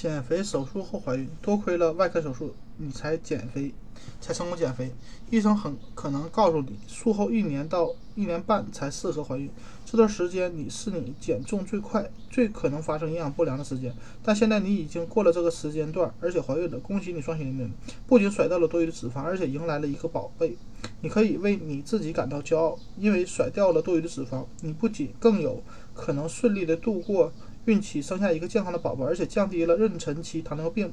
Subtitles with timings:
[0.00, 3.74] 减肥手术后怀孕，多亏了外科手术，你才减肥，
[4.20, 4.92] 才成功减肥。
[5.28, 9.50] 医生很可能告诉你，术后一年到一年半才适合怀孕，
[9.84, 13.92] 这段时间你是你减重最快、最可能发生营养不良的时间。
[14.22, 17.68] 但现在你已经过了这个时间段，而且怀孕了，恭喜你，双喜临门！
[18.06, 20.56] 不仅甩掉了多余的脂肪，而且迎来了一个宝贝，
[21.00, 25.60] 你可以为你自己感到骄傲，因为甩掉了多余的脂肪，你不仅更有
[25.92, 27.32] 可能顺利的度过。
[27.68, 30.90] 孕期生下一个健康的宝宝，而且降低了妊娠期糖尿病、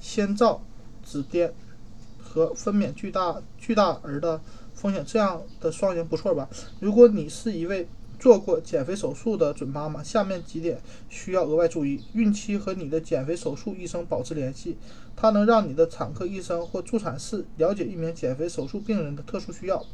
[0.00, 0.62] 先兆
[1.04, 1.50] 子癫
[2.20, 4.40] 和分娩巨大巨大儿的
[4.72, 6.48] 风险，这样的双赢不错吧？
[6.78, 7.88] 如果你是一位
[8.20, 14.76] 做过减肥手术的准妈妈，下面几点需要额外注意：孕期和你的减肥手术医生保持联系，
[15.16, 19.84] 它能让你的产科医生或助产士了解一名减肥手术病人的特殊需要，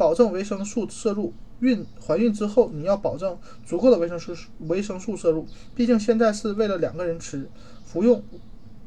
[0.00, 1.34] 保证维生素摄入。
[1.60, 3.36] 孕怀孕之后，你要保证
[3.66, 7.46] 足够的维生素维生素摄入，毕竟现在是为了两个人吃。
[7.84, 8.22] 服用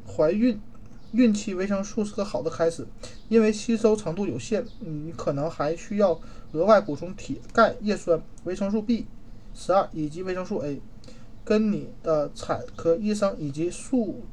[0.08, 0.60] 怀孕
[1.12, 2.88] 孕期维生素是个好的开始，
[3.30, 6.20] 因为吸收程度有限，你可能还需要
[6.54, 9.06] 额外补充铁、钙、叶酸、维生素 B
[9.54, 10.82] 十二以及维生素 A。
[11.46, 14.24] 跟你的产科医生以及术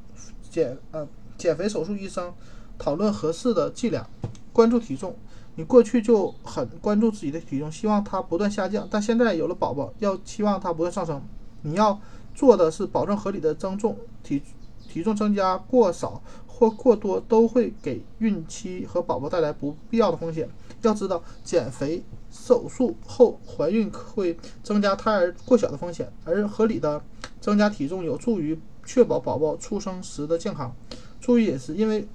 [0.49, 2.33] 减呃减肥手术医生
[2.79, 4.09] 讨论合适的剂量，
[4.53, 5.15] 关注体重。
[5.55, 11.21] 你过去就很关注自己的体重，希望它不断下降，但现在有了宝宝，要期望它不断上升。
[11.63, 11.99] 你要
[12.33, 14.41] 做的是保证合理的增重，体
[14.87, 20.47] 体重增加过少或过多都会给孕期和宝宝带来不必要的风险。
[20.83, 27.03] 要知道，减肥手术后怀孕会增加胎儿过小的风险，而合理的
[27.41, 30.73] 增加体重有助于确保宝宝出生时的健康。
[31.19, 32.07] 注意饮食，因为。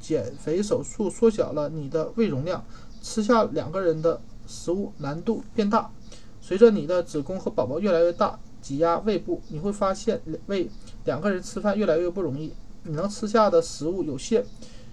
[0.00, 2.64] 减肥手术缩小了你的胃容量，
[3.02, 5.90] 吃下两个人的食物难度变大。
[6.40, 10.68] 随着你的子宫和宝宝越来越大，挤压胃部，你会发现胃
[11.04, 12.52] 两个人吃饭越来越不容易。
[12.82, 14.44] 你能吃下的食物有限，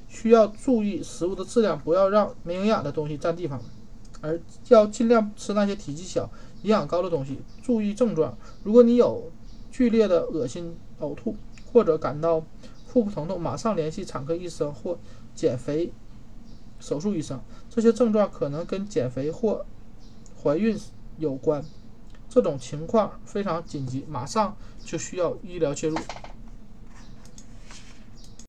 [0.09, 3.61] 需要注意食物的质量，不要让没营养的东西占地方，
[4.21, 6.29] 而要尽量吃那些体积小、
[6.63, 7.39] 营养高的东西。
[7.63, 9.31] 注意症状，如果你有
[9.71, 11.35] 剧烈的恶心、呕吐
[11.71, 12.43] 或者感到。
[12.87, 14.97] 腹部疼痛，马上联系产科医生或
[15.35, 15.91] 减肥
[16.79, 17.39] 手术医生。
[17.69, 19.65] 这些症状可能跟减肥或
[20.41, 20.79] 怀孕
[21.17, 21.63] 有关，
[22.29, 25.97] 这种情况非常紧急，马上就需要医疗介入。